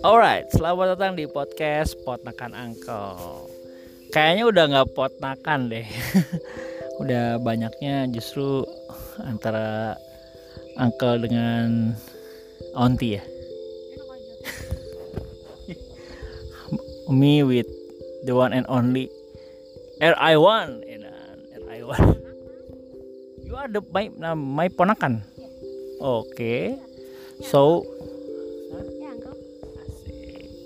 [0.00, 3.44] Alright, selamat datang di podcast Pot Nakan Angkel.
[4.08, 5.84] Kayaknya udah nggak pot nakan deh.
[7.04, 8.64] udah banyaknya justru
[9.20, 10.00] antara
[10.80, 11.92] Angkel dengan
[12.72, 13.22] Onti ya.
[17.20, 17.68] Me with
[18.24, 19.12] the one and only
[20.00, 21.36] RI1 edan
[21.68, 22.00] RI1.
[23.44, 25.35] You are the my, my ponakan.
[26.06, 26.30] Oke.
[26.30, 26.62] Okay.
[27.42, 27.82] So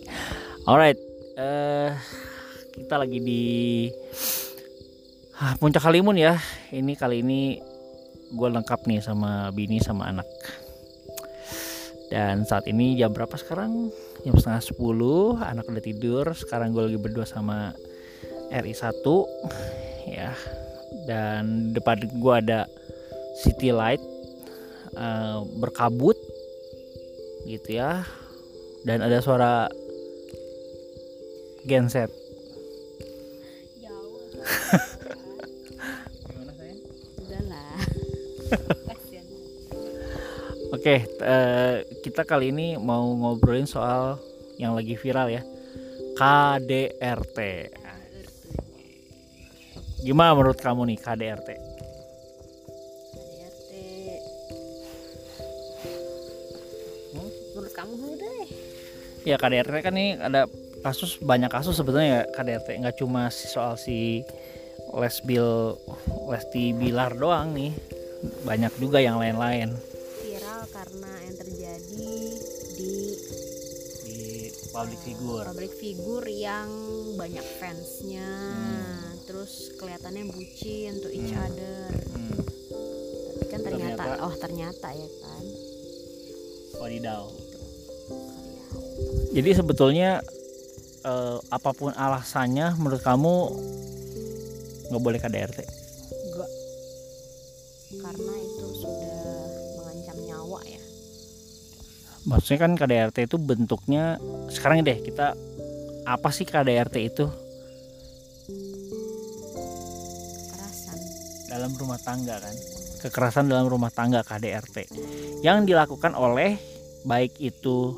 [0.05, 0.13] Ya.
[0.69, 1.01] Alright,
[1.41, 1.97] eh
[2.77, 3.45] kita lagi di
[5.41, 6.37] ah, Puncak Halimun ya.
[6.69, 7.57] Ini kali ini
[8.37, 10.29] gue lengkap nih sama bini sama anak.
[12.13, 13.89] Dan saat ini jam berapa sekarang?
[14.29, 15.41] Jam setengah sepuluh.
[15.41, 16.29] Anak udah tidur.
[16.37, 17.73] Sekarang gue lagi berdua sama
[18.53, 18.93] RI 1
[20.05, 20.37] ya.
[21.09, 22.69] Dan depan gue ada
[23.41, 24.20] city light
[25.01, 26.17] eh, berkabut
[27.49, 28.05] gitu ya.
[28.85, 29.69] Dan ada suara
[31.65, 32.09] genset.
[33.81, 34.21] Jauh.
[37.21, 37.61] Gimana.
[40.71, 44.17] Oke, eh, kita kali ini mau ngobrolin soal
[44.57, 45.43] yang lagi viral ya,
[46.17, 47.39] KDRT.
[50.01, 50.99] Gimana menurut kamu nih?
[51.01, 51.70] KDRT.
[58.01, 58.45] Dulu deh.
[59.23, 60.49] Ya KDRT kan ini ada
[60.81, 64.25] kasus banyak kasus sebetulnya ya KDRT nggak cuma soal si
[64.91, 65.77] Lesbil
[66.27, 67.71] Lesti Bilar doang nih,
[68.43, 69.77] banyak juga yang lain-lain
[70.19, 72.15] Viral karena yang terjadi
[72.75, 72.95] di
[74.03, 74.19] di
[74.71, 75.45] public figure.
[75.47, 76.69] public figure yang
[77.15, 78.31] banyak fansnya.
[79.23, 81.45] Terus kelihatannya bucin to each Hmm.
[81.45, 81.81] other.
[82.11, 82.35] Hmm,
[83.31, 85.45] Tapi kan ternyata, Ternyata- oh ternyata ya kan.
[86.75, 87.25] wadidaw.
[89.31, 90.19] Jadi sebetulnya
[91.07, 93.35] eh, apa pun alasannya menurut kamu
[94.91, 95.59] nggak boleh KDRT?
[95.63, 96.51] Enggak.
[97.95, 99.23] Karena itu sudah
[99.79, 100.83] mengancam nyawa ya.
[102.27, 104.19] Maksudnya kan KDRT itu bentuknya
[104.51, 105.39] sekarang deh kita
[106.05, 107.31] apa sih KDRT itu
[110.51, 110.99] Kekerasan.
[111.47, 112.57] dalam rumah tangga kan?
[113.01, 114.91] Kekerasan dalam rumah tangga KDRT
[115.47, 116.59] yang dilakukan oleh
[117.07, 117.97] baik itu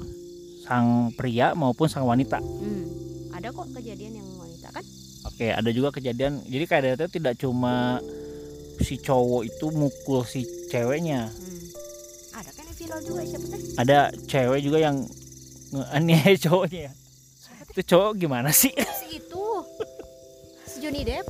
[0.62, 2.38] sang pria maupun sang wanita.
[2.38, 2.86] Hmm.
[3.34, 4.84] Ada kok kejadian yang wanita kan?
[5.26, 6.42] Oke, ada juga kejadian.
[6.46, 7.98] Jadi KDRT tidak cuma
[8.82, 11.30] si cowok itu mukul si ceweknya.
[11.30, 12.38] Hmm.
[12.38, 13.60] Ada kan yang viral juga siapa teh?
[13.78, 13.98] Ada
[14.30, 14.96] cewek juga yang
[15.74, 16.90] ngeaniaya cowoknya.
[17.72, 18.70] Itu cowok gimana sih?
[18.72, 19.46] Si itu.
[20.68, 21.26] Si Johnny Depp.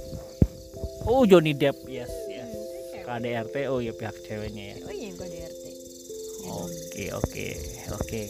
[1.07, 1.79] Oh, Johnny Depp.
[1.87, 2.47] Yes, yes.
[2.47, 2.59] Hmm,
[2.91, 3.05] cewek.
[3.07, 4.77] KDRT oh ya pihak ceweknya ya.
[4.83, 5.65] Ceweknya yang KDRT.
[6.43, 7.47] Oke, oke,
[7.95, 8.23] oke.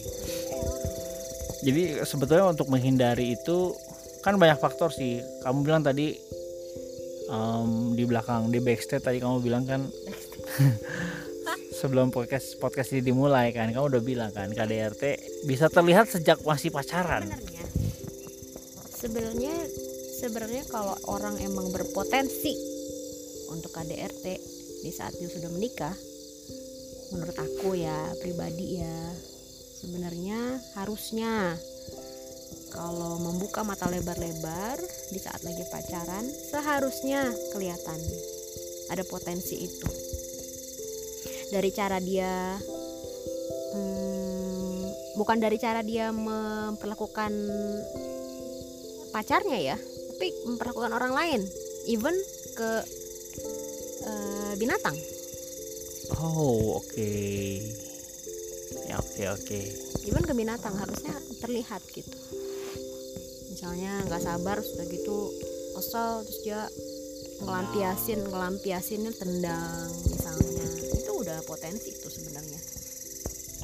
[1.63, 3.71] Jadi sebetulnya untuk menghindari itu
[4.19, 5.23] kan banyak faktor sih.
[5.47, 6.11] Kamu bilang tadi
[7.31, 9.87] em, di belakang di backstage tadi kamu bilang kan
[11.79, 15.03] sebelum podcast podcast ini dimulai kan kamu udah bilang kan KDRT
[15.47, 17.27] bisa terlihat sejak masih pacaran.
[17.27, 17.63] Sebenarnya
[19.03, 19.55] sebenarnya
[20.23, 22.55] sebenarnya kalau orang emang berpotensi
[23.51, 24.25] untuk KDRT
[24.83, 25.95] di saat dia sudah menikah
[27.11, 28.95] menurut aku ya pribadi ya
[29.83, 31.59] sebenarnya harusnya.
[32.71, 34.81] Kalau membuka mata lebar-lebar
[35.13, 37.99] di saat lagi pacaran seharusnya kelihatan.
[38.89, 39.89] Ada potensi itu.
[41.53, 42.57] Dari cara dia
[43.77, 47.31] hmm, bukan dari cara dia memperlakukan
[49.13, 49.77] pacarnya ya
[50.17, 51.41] tapi memperlakukan orang lain.
[51.85, 52.15] Even
[52.57, 52.71] ke
[54.07, 54.97] eh, binatang.
[56.17, 57.13] Oh, oke.
[58.89, 59.59] Ya, oke, oke.
[60.03, 62.17] even ke binatang harusnya terlihat gitu.
[63.53, 65.31] Misalnya nggak sabar sudah gitu
[65.73, 66.61] kesel terus dia
[67.43, 70.65] ngelampiasin ngelampiasinnya tendang misalnya.
[70.91, 72.59] Itu udah potensi itu sebenarnya.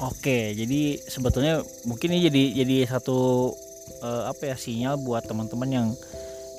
[0.00, 3.52] Oke, jadi sebetulnya mungkin ini jadi jadi satu
[4.00, 5.88] eh, apa ya sinyal buat teman-teman yang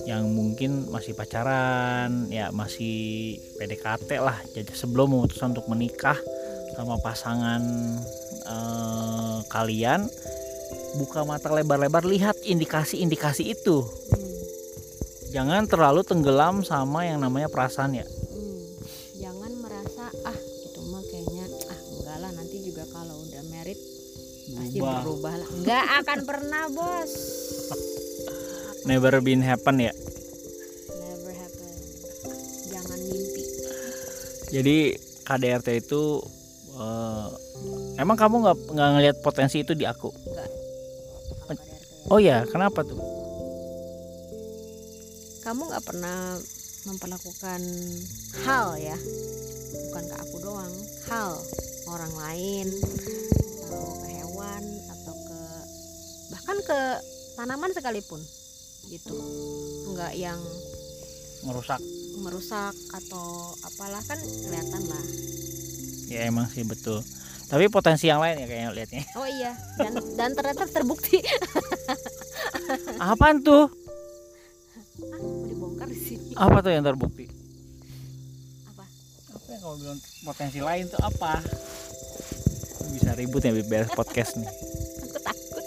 [0.05, 6.17] yang mungkin masih pacaran, ya masih PDKT lah, jadi sebelum memutuskan untuk menikah
[6.73, 7.61] sama pasangan
[8.43, 10.05] eh, kalian,
[10.95, 13.81] buka mata lebar-lebar, lihat indikasi-indikasi itu.
[13.81, 14.29] Hmm,
[15.31, 18.03] Jangan terlalu tenggelam sama yang namanya perasaan ya.
[18.03, 18.67] hmm.
[19.17, 23.79] jangan merasa ah itu mah kayaknya ah enggak lah nanti juga kalau udah married
[24.51, 24.99] pasti Berubah.
[25.01, 27.11] berubah lah nggak akan pernah bos
[28.83, 29.93] Never been happen ya.
[30.91, 31.71] never happen
[32.67, 33.43] jangan mimpi
[34.49, 34.77] Jadi
[35.23, 36.03] KDRT itu
[36.73, 37.10] Eh,
[37.99, 40.11] emang kamu nggak nggak ngelihat potensi itu di aku?
[40.11, 40.61] Enggak
[42.11, 42.99] oh ya kenapa tuh?
[45.41, 46.37] Kamu nggak pernah
[46.85, 47.61] memperlakukan
[48.43, 48.97] hal ya?
[49.89, 50.73] Bukan ke aku doang
[51.07, 51.39] hal.
[51.91, 52.71] Orang lain
[53.67, 55.39] atau ke hewan atau ke
[56.31, 56.79] bahkan ke
[57.35, 58.21] tanaman sekalipun
[58.87, 59.15] gitu.
[59.91, 60.39] Nggak yang
[61.41, 61.81] merusak.
[62.21, 65.05] merusak atau apalah kan kelihatan lah.
[66.05, 67.01] Ya emang sih betul
[67.51, 69.03] tapi potensi yang lain ya kayaknya liatnya.
[69.19, 71.19] Oh iya dan dan ternyata terbukti.
[73.11, 73.67] Apaan tuh?
[75.11, 76.31] Ah mau dibongkar di sini?
[76.39, 77.27] Apa tuh yang terbukti?
[78.71, 78.87] Apa?
[79.35, 81.43] Apa yang kamu bilang potensi lain tuh apa?
[82.95, 84.47] Bisa ribut ya beres podcast nih.
[85.03, 85.65] Aku takut.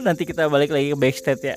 [0.06, 1.56] Nanti kita balik lagi ke backstage ya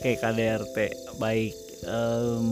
[0.00, 0.76] Oke KDRT
[1.20, 1.52] baik.
[1.84, 2.48] Em,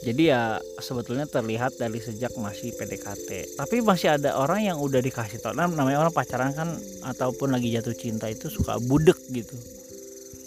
[0.00, 0.42] jadi ya
[0.80, 3.60] sebetulnya terlihat dari sejak masih PDKT.
[3.60, 5.52] Tapi masih ada orang yang udah dikasih tau.
[5.52, 6.72] Nah, namanya orang pacaran kan
[7.04, 9.52] ataupun lagi jatuh cinta itu suka budek gitu,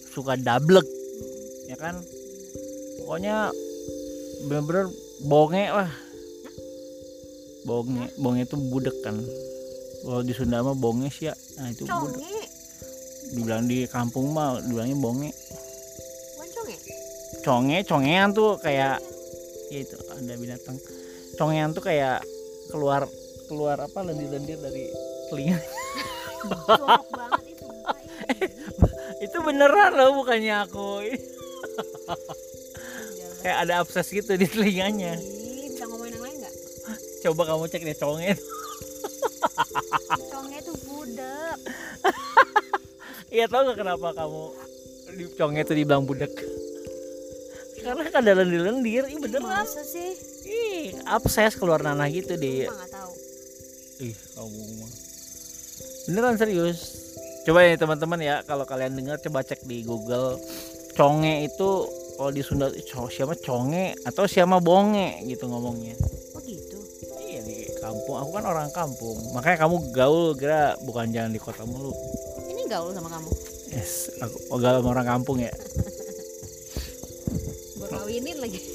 [0.10, 0.90] suka dablek,
[1.70, 2.02] ya kan?
[3.06, 3.54] Pokoknya
[4.50, 4.90] bener-bener
[5.30, 5.94] bonge lah.
[7.70, 9.14] Bonge, bonge itu budek kan.
[10.02, 11.38] Kalau di Sunda mah bonge sih ya.
[11.62, 12.50] Nah itu budek.
[13.38, 15.30] Dibilang di kampung mah dibilangnya bonge.
[17.44, 19.04] Conge conge congean tuh kayak
[19.68, 20.78] ya itu ada binatang.
[21.36, 22.24] Congean tuh kayak
[22.72, 23.04] keluar
[23.52, 24.88] keluar apa lendir-lendir dari
[25.28, 25.60] telinga.
[27.52, 27.68] Itu
[29.28, 31.04] itu beneran loh bukannya aku.
[33.44, 35.20] Kayak ada abses gitu di telinganya.
[35.20, 36.56] Ih, bisa ngomongin yang lain nggak?
[37.28, 38.32] Coba kamu cek deh conge.
[40.32, 41.60] Conge itu budek.
[43.34, 44.54] Iya tau gak kenapa kamu
[45.14, 46.30] di conge itu dibilang budak
[47.84, 52.74] karena kan ada lendir-lendir ih beneran masa sih ih abses keluar nanah gitu di Emang
[52.74, 53.12] nggak tahu
[54.02, 54.92] Ih, kamu mah.
[56.04, 56.80] Beneran serius.
[57.44, 60.42] Coba ya teman-teman ya, kalau kalian dengar coba cek di Google.
[60.92, 61.70] Conge itu
[62.14, 65.94] kalau di Sunda co- siapa conge atau siapa bonge gitu ngomongnya.
[66.34, 66.82] oh gitu
[67.22, 68.18] Iya di kampung.
[68.18, 69.16] Aku kan orang kampung.
[69.32, 71.94] Makanya kamu gaul kira bukan jalan di kota mulu.
[72.50, 73.30] ini gaul sama kamu
[73.70, 75.54] Yes, aku oh, gaul sama orang kampung ya.
[78.44, 78.60] lagi.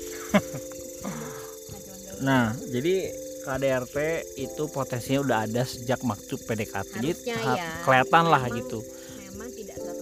[2.18, 3.96] Nah, jadi KDRT
[4.36, 6.98] itu potensinya udah ada sejak maksud PDKT.
[6.98, 7.70] Jadi Harusnya ha- ya.
[7.80, 8.82] kelihatan lah gitu.
[9.22, 9.94] memang tidak 100%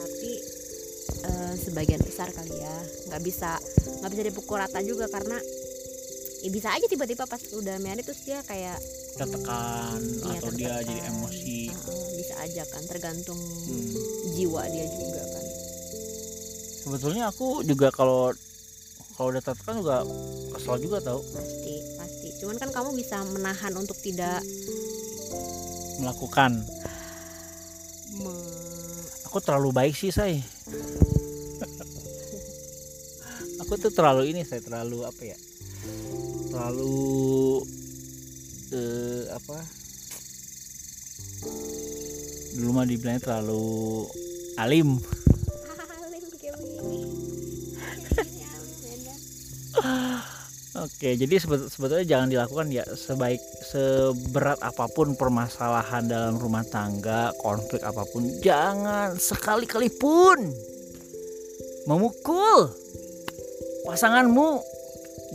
[0.00, 0.32] tapi
[1.20, 2.76] eh, sebagian besar kali ya
[3.06, 3.60] nggak bisa
[4.00, 5.36] nggak bisa dipukul rata juga karena
[6.40, 8.80] ya bisa aja tiba-tiba pas udah married terus dia kayak
[9.12, 10.78] Tertekan iya, atau dia tertekan.
[10.80, 11.58] jadi emosi.
[11.68, 13.92] Heeh, bisa aja kan tergantung Hmm.
[14.32, 15.22] jiwa dia juga
[16.84, 18.30] sebetulnya aku juga kalau
[19.18, 20.06] kalau udah tertekan juga
[20.54, 21.18] kesel juga tau.
[21.34, 22.28] Pasti pasti.
[22.38, 24.38] Cuman kan kamu bisa menahan untuk tidak
[25.98, 26.62] melakukan.
[28.14, 28.46] Me-
[29.26, 30.38] aku terlalu baik sih say.
[33.66, 35.38] Aku tuh terlalu ini saya terlalu apa ya?
[36.54, 36.96] Terlalu
[38.72, 39.58] eh, apa?
[42.54, 44.06] Dulu mah dibilangnya terlalu
[44.56, 45.02] alim
[50.88, 57.30] Oke, jadi sebet- sebetulnya jangan dilakukan ya sebaik seberat apa pun permasalahan dalam rumah tangga,
[57.38, 60.48] konflik apa pun, jangan sekali-kali pun
[61.84, 62.72] memukul
[63.84, 64.64] pasanganmu.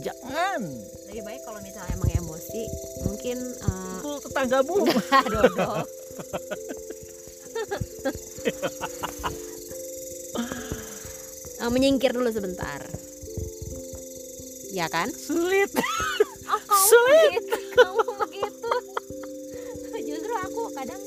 [0.02, 0.60] Jangan
[1.08, 2.62] lebih baik kalau misalnya emang emosi
[3.06, 4.76] mungkin eh, pukul tetanggamu.
[5.32, 5.80] dodol
[11.54, 12.82] Eh, menyingkir dulu sebentar
[14.74, 15.70] ya kan Sulit.
[16.50, 17.42] oh kamu Sulit.
[17.46, 18.70] begitu kamu begitu
[20.04, 21.00] justru aku kadang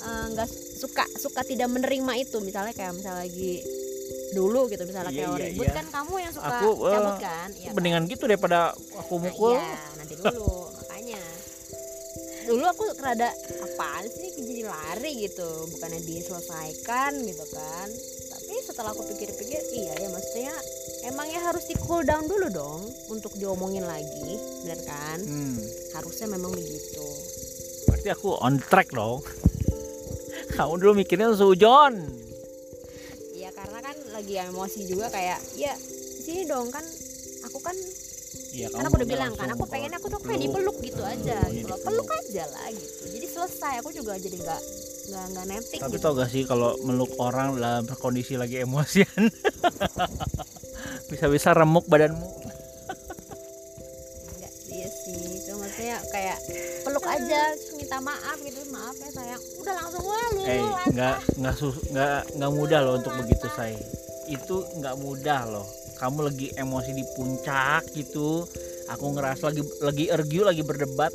[0.00, 3.60] eh, nggak suka suka tidak menerima itu misalnya kayak misalnya lagi
[4.32, 5.74] dulu gitu misalnya Iya, kayak iya, ribut iya.
[5.76, 7.74] kan kamu yang suka Aku, cabut kan Iya kan?
[7.76, 8.60] Mendingan gitu daripada
[8.96, 9.54] aku Nah, mukul.
[9.60, 11.20] iya, nanti dulu makanya
[12.42, 13.28] dulu aku rada
[13.60, 17.88] apaan sih jadi lari gitu bukannya diselesaikan gitu kan
[18.32, 20.54] tapi setelah aku pikir-pikir iya ya maksudnya
[21.02, 25.18] emangnya harus di cool down dulu dong untuk diomongin lagi bener kan?
[25.18, 25.58] Hmm,
[25.92, 27.06] harusnya memang begitu.
[27.84, 29.20] Berarti aku on track dong.
[30.52, 32.22] Kamu dulu mikirnya sujon.
[33.32, 35.74] ya karena kan lagi emosi juga kayak ya
[36.22, 36.84] sini dong kan
[37.42, 37.74] aku kan
[38.52, 40.76] Iya, kan kamu aku udah bilang kan aku pengen aku tuh kayak peluk.
[40.76, 41.80] dipeluk gitu aja Maunya gitu loh.
[41.80, 43.02] Peluk aja lah gitu.
[43.08, 44.60] Jadi selesai aku juga jadi nggak
[45.02, 46.04] nggak nggak netting tapi gitu.
[46.04, 49.08] tau gak sih kalau meluk orang dalam kondisi lagi emosian
[51.22, 52.18] bisa-bisa remuk badanmu.
[54.34, 55.38] Enggak iya sih.
[55.38, 56.38] Itu maksudnya kayak
[56.82, 57.40] peluk aja
[57.78, 58.58] minta maaf gitu.
[58.74, 59.42] Maaf ya sayang.
[59.62, 63.78] Udah langsung wah lu eh nggak nggak sus nggak nggak mudah loh untuk begitu say.
[64.26, 65.66] Itu nggak mudah loh.
[66.02, 68.42] Kamu lagi emosi di puncak gitu.
[68.90, 71.14] Aku ngerasa lagi lagi argue lagi berdebat.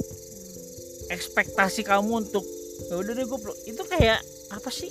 [1.12, 2.48] Ekspektasi kamu untuk
[2.88, 4.24] ya udah deh gue peluk." itu kayak
[4.56, 4.88] apa sih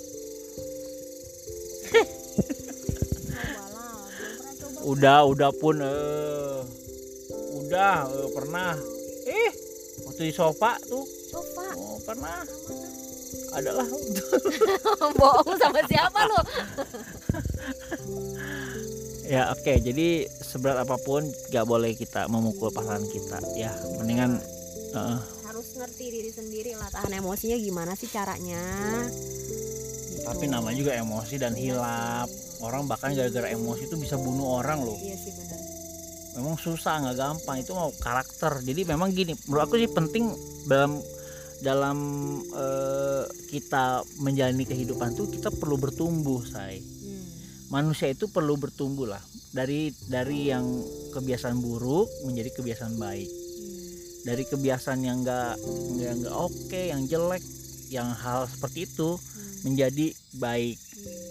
[4.87, 6.59] udah udah pun eh
[7.67, 8.71] udah eh, pernah.
[9.27, 9.51] Eh
[10.07, 11.03] waktu di sofa tuh.
[11.27, 12.39] Coba oh pernah.
[13.51, 13.87] Adalah.
[15.19, 16.39] Bohong sama siapa lu?
[19.27, 19.83] Ya oke.
[19.83, 21.19] Jadi seberat apa pun
[21.51, 23.43] gak boleh kita memukul pasangan kita.
[23.59, 24.39] Ya mendingan
[24.95, 28.61] eh, harus ngerti diri sendiri lah tahan emosinya gimana sih caranya?
[29.09, 30.23] Gitu.
[30.23, 32.29] tapi namanya juga emosi dan hilap
[32.61, 35.59] orang bahkan gara-gara emosi itu bisa bunuh orang loh iya sih benar
[36.37, 40.29] memang susah nggak gampang itu mau karakter jadi memang gini menurut aku sih penting
[40.69, 41.01] dalam
[41.57, 41.97] dalam
[42.53, 47.25] eh, kita menjalani kehidupan tuh kita perlu bertumbuh say hmm.
[47.73, 50.65] manusia itu perlu bertumbuh lah dari dari yang
[51.09, 53.89] kebiasaan buruk menjadi kebiasaan baik Hmm.
[54.21, 57.41] dari kebiasaan yang enggak enggak enggak oke yang jelek
[57.89, 59.36] yang hal seperti itu Hmm.
[59.65, 60.77] Menjadi baik.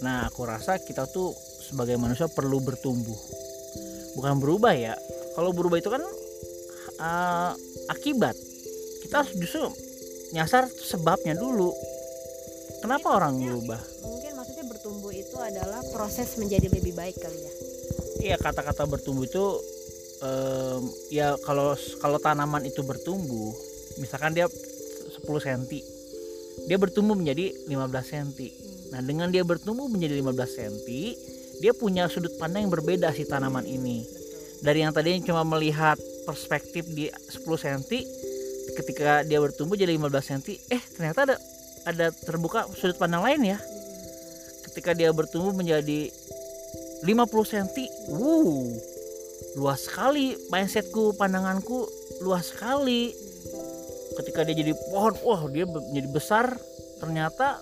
[0.02, 1.34] Nah aku rasa kita tuh
[1.66, 3.18] sebagai manusia perlu bertumbuh.
[4.18, 4.94] Bukan berubah ya.
[5.34, 6.02] Kalau berubah itu kan
[6.98, 7.52] eh,
[7.92, 8.34] akibat.
[9.04, 9.66] Kita harus justru
[10.34, 11.70] nyasar sebabnya dulu.
[12.82, 13.80] Kenapa orang berubah?
[14.04, 17.52] mungkin maksudnya bertumbuh itu adalah proses menjadi lebih baik kali ya?
[18.26, 19.44] Iya kata-kata bertumbuh itu
[20.22, 23.54] em, ya kalau kalau tanaman itu bertumbuh,
[23.98, 25.62] misalkan dia 10 cm,
[26.64, 28.30] dia bertumbuh menjadi 15 cm.
[28.96, 30.76] Nah, dengan dia bertumbuh menjadi 15 cm,
[31.60, 34.04] dia punya sudut pandang yang berbeda si tanaman ini.
[34.04, 37.82] betul Dari yang tadinya cuma melihat perspektif di 10 cm,
[38.80, 41.36] ketika dia bertumbuh jadi 15 cm, eh ternyata ada
[41.86, 43.58] ada terbuka sudut pandang lain ya.
[44.66, 46.10] Ketika dia bertumbuh menjadi
[47.04, 47.06] 50
[47.52, 47.68] cm,
[48.10, 48.74] wuh,
[49.56, 51.86] luas sekali mindsetku, pandanganku
[52.20, 53.25] luas sekali.
[54.16, 56.46] Ketika dia jadi pohon, wah dia menjadi besar,
[56.98, 57.60] ternyata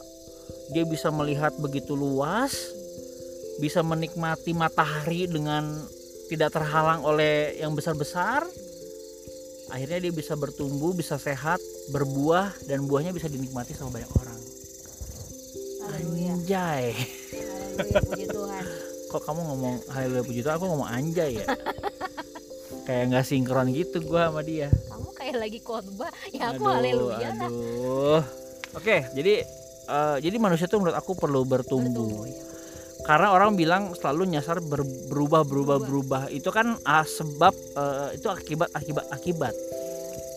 [0.71, 2.55] dia bisa melihat begitu luas,
[3.59, 5.67] bisa menikmati matahari dengan
[6.31, 8.47] tidak terhalang oleh yang besar-besar.
[9.75, 11.59] Akhirnya dia bisa bertumbuh, bisa sehat,
[11.91, 14.39] berbuah dan buahnya bisa dinikmati sama banyak orang.
[15.85, 16.85] Haleluya Anjay.
[16.95, 18.65] Haleluya puji Tuhan
[19.11, 21.47] kok kamu ngomong haleluya puji Tuhan aku ngomong anjay ya
[22.87, 24.71] kayak nggak sinkron gitu gua sama dia
[25.43, 26.11] lagi khotbah.
[26.31, 27.50] Ya aku Aduh, haleluya lah.
[27.50, 28.23] aduh.
[28.75, 29.45] Oke jadi
[29.88, 32.11] eh, jadi manusia tuh menurut aku perlu bertumbuh.
[32.11, 32.43] Bertumbuh, ya.
[33.05, 36.23] karena orang bilang selalu nyasar ber- berubah berubah berubah.
[36.33, 39.55] itu kan ah, sebab eh, itu akibat akibat akibat.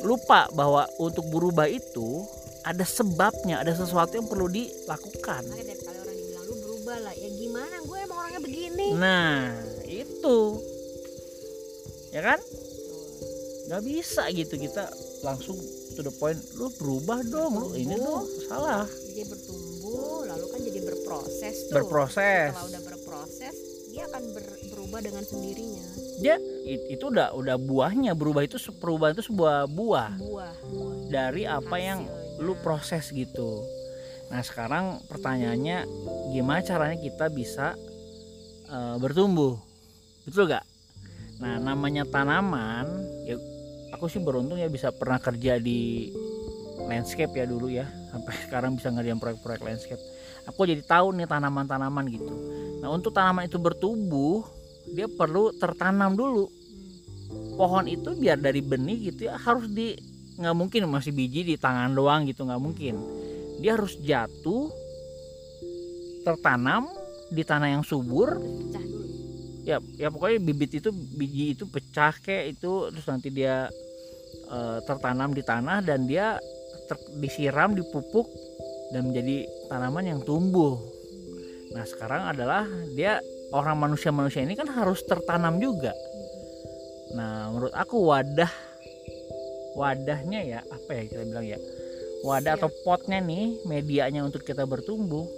[0.06, 2.22] Lupa bahwa untuk berubah itu
[2.68, 5.42] ada sebabnya ada sesuatu yang perlu dilakukan.
[5.48, 7.14] Makanya dari kali orang dibilang lu berubah lah.
[7.16, 7.76] Ya gimana?
[7.82, 8.88] Gue emang orangnya begini.
[9.00, 9.56] Nah,
[9.88, 10.38] itu.
[12.12, 12.40] Ya kan?
[13.68, 14.88] Nggak bisa gitu kita
[15.22, 15.60] langsung
[15.94, 18.88] to the point lu berubah dong lu ini tuh salah.
[18.88, 21.74] Jadi bertumbuh lalu kan jadi berproses tuh.
[21.76, 22.52] Berproses.
[22.54, 23.56] Kalau udah berproses
[23.92, 25.84] dia akan ber- berubah dengan sendirinya.
[26.18, 30.12] Dia it- itu udah udah buahnya berubah itu perubahan itu sebuah buah.
[30.16, 30.54] Buah
[31.08, 32.44] dari apa yang Hasilnya.
[32.44, 33.64] lu proses gitu.
[34.28, 35.88] Nah sekarang pertanyaannya
[36.32, 37.74] gimana caranya kita bisa
[38.68, 39.60] eh, bertumbuh?
[40.24, 40.64] Betul gak
[41.38, 42.90] nah namanya tanaman
[43.98, 46.14] aku sih beruntung ya bisa pernah kerja di
[46.86, 47.90] landscape ya dulu ya.
[48.14, 50.02] Sampai sekarang bisa ngerjain proyek-proyek landscape.
[50.48, 52.32] Aku jadi tahu nih tanaman-tanaman gitu.
[52.80, 54.46] Nah untuk tanaman itu bertumbuh
[54.94, 56.48] dia perlu tertanam dulu.
[57.60, 59.98] Pohon itu biar dari benih gitu ya harus di
[60.38, 62.96] nggak mungkin masih biji di tangan doang gitu nggak mungkin.
[63.60, 64.72] Dia harus jatuh
[66.24, 66.88] tertanam
[67.28, 68.40] di tanah yang subur.
[68.40, 69.06] Pecah dulu.
[69.68, 73.68] Ya ya pokoknya bibit itu biji itu pecah kayak itu terus nanti dia
[74.48, 76.40] eh, tertanam di tanah dan dia
[76.88, 78.28] ter- disiram dipupuk
[78.96, 80.80] dan menjadi tanaman yang tumbuh.
[81.76, 82.64] Nah sekarang adalah
[82.96, 83.20] dia
[83.52, 85.92] orang manusia-manusia ini kan harus tertanam juga.
[87.16, 88.52] Nah menurut aku wadah
[89.78, 91.60] wadahnya ya apa ya kita bilang ya
[92.26, 95.30] wadah atau potnya nih medianya untuk kita bertumbuh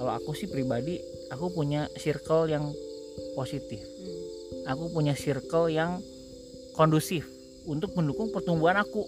[0.00, 0.96] kalau aku sih pribadi
[1.28, 2.72] aku punya circle yang
[3.36, 3.80] positif.
[3.84, 4.72] Hmm.
[4.72, 6.00] aku punya circle yang
[6.72, 7.35] kondusif
[7.66, 9.02] untuk mendukung pertumbuhan aku.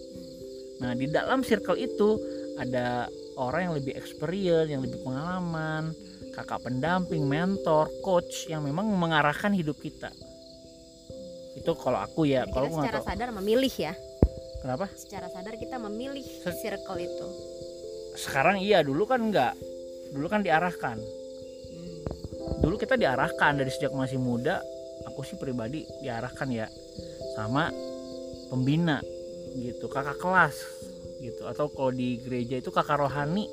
[0.79, 2.15] Nah, di dalam circle itu
[2.55, 5.95] ada orang yang lebih experience yang lebih pengalaman
[6.35, 10.11] kakak pendamping mentor coach yang memang mengarahkan hidup kita.
[11.55, 13.07] Itu kalau aku ya Jadi kalau kita secara tahu.
[13.11, 13.93] sadar memilih ya?
[14.59, 14.85] Kenapa?
[14.91, 17.27] Secara sadar kita memilih Se- circle itu.
[18.15, 19.55] Sekarang iya dulu kan enggak
[20.11, 20.99] dulu kan diarahkan.
[20.99, 21.97] Hmm.
[22.59, 24.59] dulu kita diarahkan dari sejak masih muda
[25.07, 26.67] aku sih pribadi diarahkan ya.
[27.35, 27.71] Sama
[28.49, 28.99] pembina
[29.55, 30.57] gitu kakak kelas
[31.21, 31.45] gitu.
[31.45, 33.45] Atau kalau di gereja itu kakak rohani.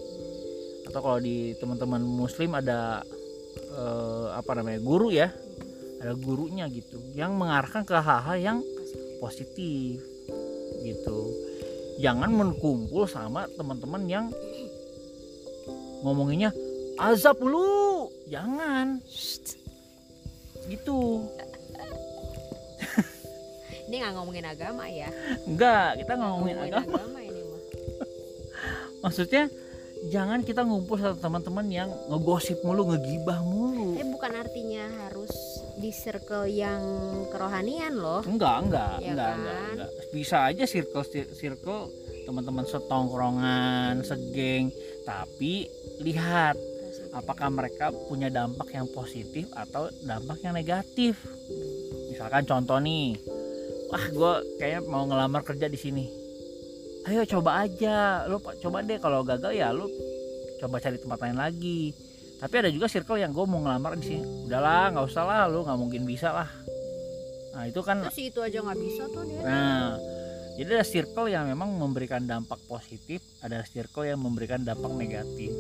[0.87, 3.05] Atau kalau di teman-teman muslim ada
[3.77, 5.31] eh, apa namanya guru ya.
[6.01, 8.59] Ada gurunya gitu yang mengarahkan ke hal-hal yang
[9.21, 10.01] positif
[10.85, 11.21] gitu.
[11.97, 14.27] Jangan menkumpul sama teman-teman yang
[16.05, 16.53] ngomonginnya
[17.01, 18.13] azab lu!
[18.29, 19.01] Jangan.
[20.69, 21.25] Gitu
[23.87, 25.09] ini nggak ngomongin agama ya?
[25.45, 26.97] Enggak kita nggak ngomongin Ngomongin agama.
[26.99, 27.61] agama ini mah.
[29.07, 29.43] Maksudnya
[30.07, 33.95] jangan kita ngumpul sama teman-teman yang ngegosip mulu ngegibah mulu.
[33.97, 35.33] Eh bukan artinya harus
[35.77, 36.83] di circle yang
[37.31, 38.23] kerohanian loh.
[38.25, 39.37] Enggak enggak Ya enggak, kan?
[39.39, 41.83] enggak enggak bisa aja circle circle
[42.25, 44.75] teman-teman setongkrongan segeng.
[45.05, 45.71] Tapi
[46.03, 46.59] lihat
[47.13, 51.17] apakah mereka punya dampak yang positif atau dampak yang negatif.
[52.11, 53.15] Misalkan contoh nih
[53.91, 56.05] wah gue kayaknya mau ngelamar kerja di sini.
[57.07, 58.27] Ayo coba aja.
[58.27, 59.87] Pa- coba deh kalau gagal ya lu
[60.59, 61.95] coba cari tempat lain lagi.
[62.37, 64.25] Tapi ada juga circle yang gue mau ngelamar di sini.
[64.51, 66.51] Udahlah nggak usah lah lu nggak mungkin bisa lah.
[67.57, 69.41] Nah itu kan terus itu aja nggak bisa tuh dia.
[69.41, 69.97] Nah,
[70.57, 75.53] jadi ada circle yang memang memberikan dampak positif, ada circle yang memberikan dampak negatif.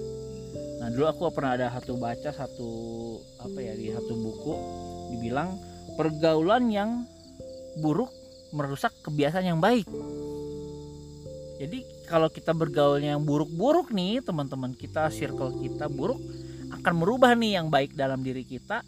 [0.77, 2.71] Nah, dulu aku pernah ada satu baca satu
[3.41, 4.55] apa ya di satu buku
[5.17, 5.57] dibilang
[5.97, 7.05] pergaulan yang
[7.81, 8.13] buruk
[8.55, 9.87] merusak kebiasaan yang baik.
[11.57, 16.21] Jadi kalau kita bergaulnya yang buruk-buruk nih, teman-teman kita, circle kita buruk
[16.71, 18.85] akan merubah nih yang baik dalam diri kita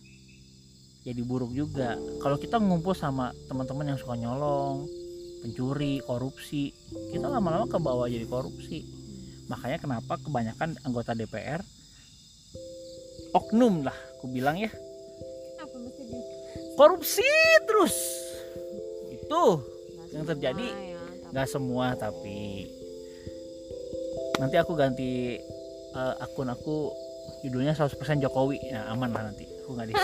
[1.09, 1.97] jadi buruk juga.
[2.21, 4.85] Kalau kita ngumpul sama teman-teman yang suka nyolong,
[5.41, 6.75] pencuri, korupsi,
[7.15, 8.85] kita lama-lama ke bawah jadi korupsi.
[9.49, 11.65] Makanya kenapa kebanyakan anggota DPR
[13.33, 14.73] oknum lah, aku bilang ya,
[16.77, 17.25] korupsi
[17.65, 17.97] terus.
[19.29, 20.69] Itu Nggak Yang terjadi.
[20.73, 22.65] ya, nggak semua tapi
[24.41, 25.37] nanti aku ganti
[25.93, 26.89] eh, akun aku
[27.45, 28.57] judulnya 100% Jokowi.
[28.73, 29.45] Ya aman lah nanti.
[29.63, 29.95] Aku nggak di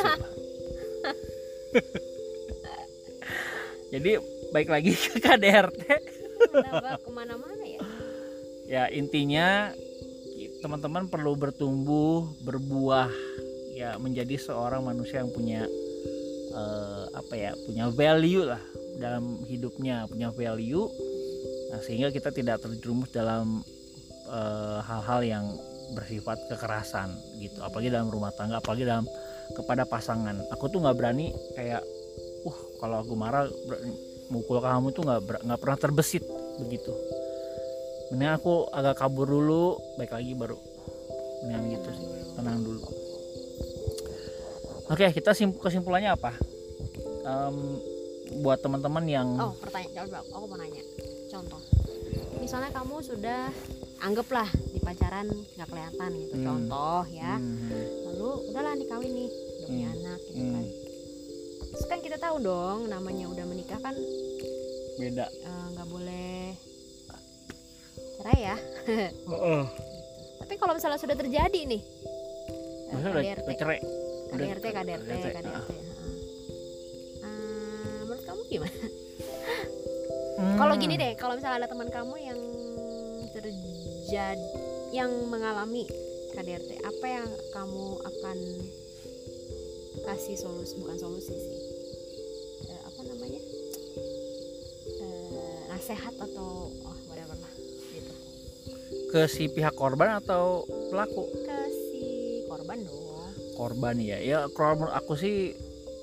[3.95, 4.19] jadi
[4.55, 5.83] baik lagi ke KDRT
[7.03, 7.81] ke mana-mana ya?
[8.67, 9.73] Ya intinya
[10.63, 13.11] teman-teman perlu bertumbuh berbuah
[13.75, 15.67] ya menjadi seorang manusia yang punya
[16.55, 18.63] eh, apa ya punya value lah
[18.98, 20.87] dalam hidupnya punya value.
[21.74, 23.62] Nah, sehingga kita tidak terjerumus dalam
[24.30, 25.44] eh, hal-hal yang
[25.92, 27.61] bersifat kekerasan gitu.
[27.61, 29.04] Apalagi dalam rumah tangga apalagi dalam
[29.52, 30.40] kepada pasangan.
[30.57, 31.85] Aku tuh nggak berani kayak
[32.44, 33.44] uh kalau aku marah
[34.33, 36.24] mukul kamu tuh nggak nggak pernah terbesit
[36.57, 36.92] begitu.
[38.12, 40.57] Mendingan aku agak kabur dulu baik lagi baru
[41.44, 42.85] mendingan gitu sih tenang dulu.
[44.88, 46.33] Oke kita sim- kesimpulannya apa?
[47.24, 47.57] Em,
[48.35, 50.83] buat teman-teman yang oh pertanyaan coba aku mau nanya.
[51.27, 51.61] Contoh.
[52.37, 53.49] Misalnya kamu sudah
[53.99, 56.35] anggaplah di pacaran nggak kelihatan gitu.
[56.35, 56.45] Hmm.
[56.45, 57.37] contoh ya.
[57.37, 57.69] Hmm,
[58.07, 59.97] lalu udahlah nih kawin nih udah punya Hmm.
[59.99, 60.53] anak gitu Hmm.
[60.53, 60.65] kan.
[61.67, 63.95] Terus kan kita tahu dong namanya udah menikah kan
[64.95, 65.27] beda.
[65.27, 66.55] eh, nggak boleh
[68.17, 68.57] cerai ya.
[70.41, 71.83] Tapi kalau misalnya sudah terjadi nih
[72.87, 73.79] Maksudnya KDRT udah cerai.
[73.81, 75.71] Udah- KDRT KDRT KDRT, KDRT
[78.55, 78.79] gimana?
[80.35, 80.59] Hmm.
[80.59, 82.40] kalau gini deh kalau misalnya ada teman kamu yang
[83.31, 84.51] terjadi
[84.90, 85.87] yang mengalami
[86.35, 88.38] KDRT apa yang kamu akan
[90.05, 91.61] kasih solusi bukan solusi sih
[92.64, 93.40] Eh, apa namanya?
[95.69, 97.53] Nasehat atau oh whatever lah
[97.93, 98.14] gitu.
[99.12, 101.29] Ke si pihak korban atau pelaku?
[101.45, 102.03] Ke si
[102.49, 103.05] korban dong
[103.55, 105.55] korban ya ya kalau menurut aku sih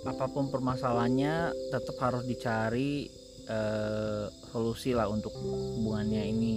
[0.01, 3.05] apa pun permasalahannya tetap harus dicari
[3.45, 6.55] eh, solusi lah untuk hubungannya ini.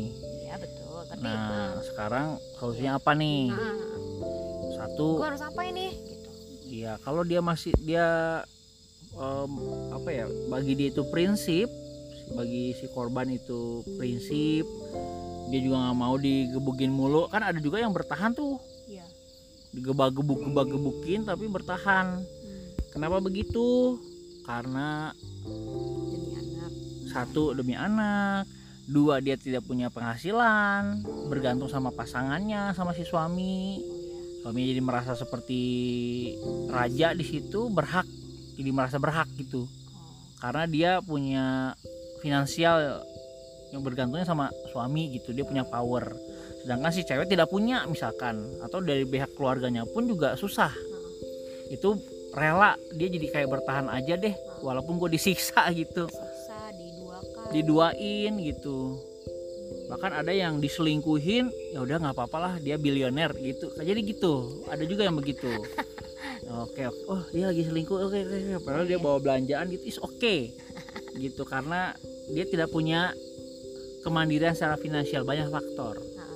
[0.48, 1.04] Ya betul.
[1.04, 3.52] Tapi nah sekarang solusinya apa nih?
[3.52, 3.76] Nah,
[4.80, 5.20] satu.
[5.20, 5.86] Gue harus apa ini?
[5.92, 6.30] Gitu.
[6.84, 8.40] Ya kalau dia masih dia
[9.14, 9.52] em,
[9.92, 11.68] apa ya bagi dia itu prinsip
[12.32, 14.64] bagi si korban itu prinsip
[15.52, 17.28] dia juga nggak mau digebukin mulu.
[17.28, 18.56] Kan ada juga yang bertahan tuh.
[18.88, 19.04] Iya.
[19.76, 22.24] Digebak-gebuk gebak-gebukin tapi bertahan
[22.94, 23.98] kenapa begitu?
[24.46, 25.10] Karena
[25.42, 26.72] demi anak.
[27.10, 28.46] satu demi anak.
[28.84, 31.02] Dua dia tidak punya penghasilan.
[31.26, 33.82] Bergantung sama pasangannya sama si suami.
[34.44, 35.62] Suami jadi merasa seperti
[36.70, 38.06] raja di situ berhak.
[38.54, 39.66] Jadi merasa berhak gitu.
[40.38, 41.72] Karena dia punya
[42.20, 43.00] finansial
[43.72, 45.32] yang bergantungnya sama suami gitu.
[45.32, 46.12] Dia punya power.
[46.60, 48.60] Sedangkan si cewek tidak punya misalkan.
[48.60, 50.70] Atau dari pihak keluarganya pun juga susah.
[51.72, 51.96] Itu
[52.34, 56.10] rela dia jadi kayak bertahan aja deh walaupun gue disiksa gitu.
[56.10, 57.46] Siksa diduakan.
[57.54, 58.78] diduain gitu.
[59.88, 63.70] Bahkan ada yang diselingkuhin ya udah nggak apa-apa lah dia bilioner gitu.
[63.78, 65.48] Jadi gitu ada juga yang begitu.
[66.44, 67.02] Oke oke.
[67.08, 68.56] Oh dia lagi selingkuh oke oke oke.
[68.68, 70.52] padahal dia bawa belanjaan gitu is oke.
[71.16, 71.96] Gitu karena
[72.28, 73.16] dia tidak punya
[74.04, 75.96] kemandirian secara finansial banyak faktor.
[75.96, 76.28] Nah,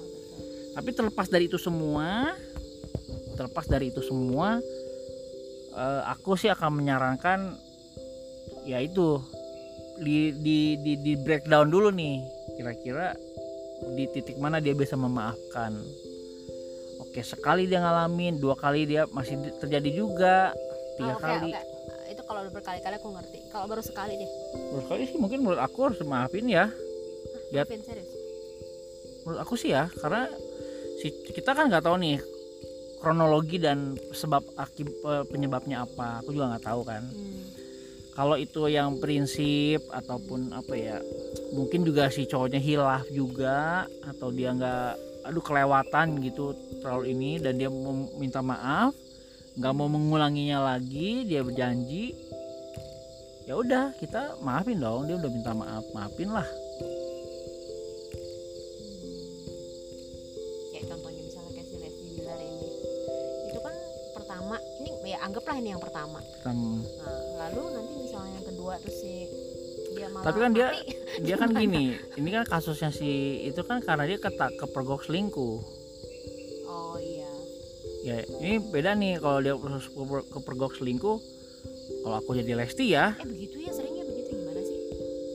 [0.80, 2.32] tapi terlepas dari itu semua
[3.36, 4.58] terlepas dari itu semua
[5.78, 7.54] eh, aku sih akan menyarankan
[8.64, 9.22] ya itu
[9.98, 12.20] di di di, di breakdown dulu nih
[12.54, 13.14] kira-kira
[13.94, 15.72] di titik mana dia bisa memaafkan
[16.98, 20.34] oke sekali dia ngalamin dua kali dia masih di- terjadi juga
[20.96, 21.62] tiga Oh, oke, kali oke.
[22.08, 23.38] Itu kalau berkali-kali aku ngerti.
[23.48, 24.30] Kalau baru sekali deh.
[24.68, 26.66] menurut kali sih mungkin menurut aku harus maafin ya
[27.48, 27.64] Lihat.
[27.64, 28.10] Maafin serius.
[29.22, 30.26] menurut aku sih ya karena
[30.98, 32.18] si kita kan nggak tahu nih
[32.98, 37.42] kronologi dan sebab akib eh, penyebabnya apa aku juga nggak tahu kan Hmm.
[38.14, 40.98] kalau itu yang prinsip ataupun apa ya
[41.54, 44.90] mungkin juga si cowoknya hilaf juga atau dia nggak
[45.30, 47.70] aduh kelewatan gitu terlalu ini dan dia
[48.18, 48.90] minta maaf
[49.58, 52.14] nggak mau mengulanginya lagi dia berjanji
[53.44, 56.46] ya udah kita maafin dong dia udah minta maaf maafin lah
[66.40, 69.14] Kan- Nah, lalu nanti misalnya yang kedua terus si
[69.90, 70.92] dia malah Tapi kan dia- mati.
[71.26, 73.10] dia kan gini ini kan kasusnya si
[73.42, 75.58] itu kan karena dia ketak kepergok selingkuh
[76.64, 77.30] Oh iya.
[78.04, 81.18] ya ini beda nih kalau dia keper- kepergok selingkuh
[81.98, 84.78] kalau aku jadi Lesti ya Eh begitu ya seringnya begitu gimana sih?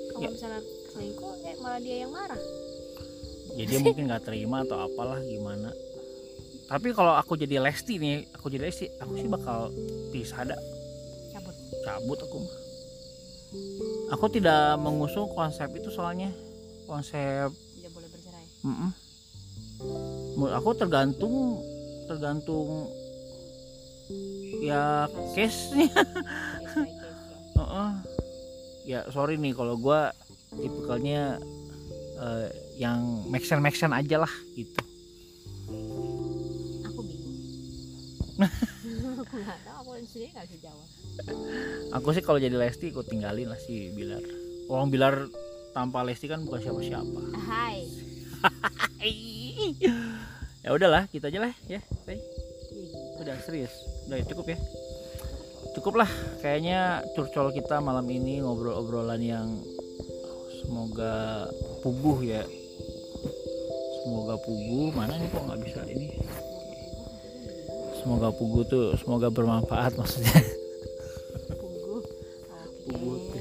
[0.08, 0.30] Kalau Ya.
[0.30, 2.42] misalnya selingkuh eh malah dia yang marah.
[3.54, 5.70] ya dia mungkin nggak terima atau apalah gimana
[6.66, 9.70] tapi kalau aku jadi Lesti nih aku jadi Lesti aku sih bakal
[10.10, 10.58] pisah ada
[11.84, 12.18] Cabut.
[12.18, 12.56] aku mah.
[14.10, 16.34] aku tidak mengusung konsep itu soalnya
[16.90, 18.46] konsep Tidak boleh bercerai.
[18.66, 18.92] mm-mm.
[20.34, 21.36] menurut aku tergantung
[22.08, 22.90] tergantung
[24.60, 25.90] ya case nya
[26.74, 27.94] by case
[28.84, 29.00] ya.
[29.12, 30.12] Sorry nih kalau gua
[30.54, 31.40] tipikalnya
[32.18, 34.82] eh, yang make sense make sense aja lah gitu
[39.44, 40.88] nggak tahu aku sendiri nggak bisa jawab.
[41.94, 44.24] aku sih kalau jadi Lesti ikut tinggalin lah si Bilar.
[44.72, 45.28] Orang Bilar
[45.76, 47.22] tanpa Lesti kan bukan siapa-siapa.
[47.44, 47.86] Hai.
[50.66, 51.84] ya udahlah kita aja lah ya.
[51.84, 52.16] Gitu.
[53.24, 53.74] udah serius.
[54.08, 54.58] Udah cukup ya.
[55.76, 56.10] Cukup lah.
[56.40, 59.48] Kayaknya curcol kita malam ini ngobrol-obrolan yang
[60.64, 61.48] semoga
[61.84, 62.44] puguh ya.
[64.04, 64.92] Semoga puguh.
[64.92, 66.08] Mana nih kok nggak bisa ini
[68.04, 70.44] semoga puguh tuh semoga bermanfaat maksudnya.
[71.56, 72.04] Puguh.
[72.84, 73.40] Oke.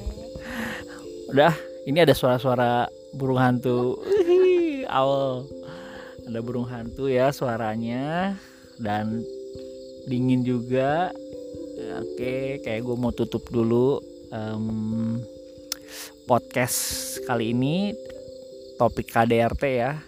[1.35, 1.51] udah
[1.83, 3.99] ini ada suara-suara burung hantu
[4.87, 5.43] awal
[6.23, 8.39] ada burung hantu ya suaranya
[8.79, 9.19] dan
[10.07, 11.11] dingin juga
[11.99, 13.99] oke kayak gue mau tutup dulu
[14.31, 15.19] em,
[16.23, 17.91] podcast kali ini
[18.79, 19.99] topik KDRT ya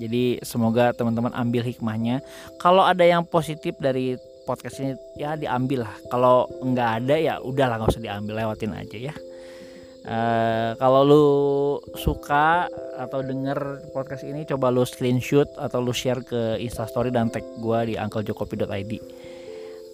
[0.00, 2.24] jadi semoga teman-teman ambil hikmahnya.
[2.56, 4.16] Kalau ada yang positif dari
[4.48, 5.94] podcast ini ya diambil lah.
[6.10, 9.14] Kalau nggak ada ya udahlah nggak usah diambil lewatin aja ya.
[10.02, 11.26] Eh, kalau lu
[11.94, 12.66] suka
[12.98, 17.86] atau denger podcast ini coba lu screenshot atau lu share ke instastory dan tag gua
[17.86, 18.92] di unclejokopi.id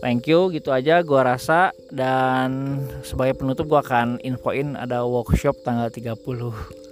[0.00, 1.76] thank you gitu aja gua rasa.
[1.92, 6.88] Dan sebagai penutup gua akan infoin ada workshop tanggal 30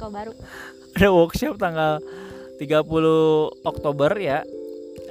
[0.00, 0.32] Circle baru.
[0.96, 2.00] ada workshop tanggal
[2.56, 4.40] 30 Oktober ya.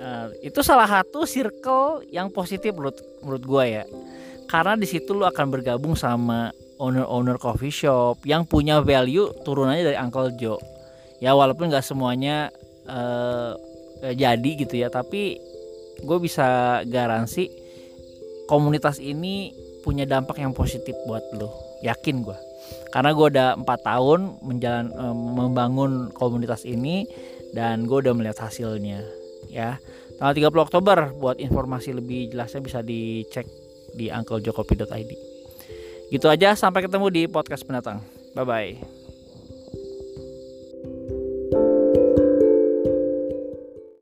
[0.01, 3.85] Eh, itu salah satu circle yang positif menurut menurut gua ya.
[4.49, 6.49] Karena di situ lu akan bergabung sama
[6.81, 10.57] owner-owner coffee shop yang punya value turunannya dari Uncle Joe
[11.21, 12.49] ya walaupun nggak semuanya
[12.89, 13.53] eh,
[14.15, 15.37] jadi gitu ya tapi
[15.99, 17.51] gue bisa garansi
[18.47, 19.51] komunitas ini
[19.83, 21.51] punya dampak yang positif buat lo
[21.83, 22.48] yakin gue
[22.89, 27.05] karena gue udah empat tahun menjalan eh, membangun komunitas ini
[27.53, 29.05] dan gue udah melihat hasilnya
[29.49, 29.81] ya.
[30.19, 33.47] Tanggal 30 Oktober buat informasi lebih jelasnya bisa dicek
[33.95, 35.11] di unclejokopi.id
[36.09, 38.01] gitu aja sampai ketemu di podcast pendatang.
[38.33, 38.98] Bye bye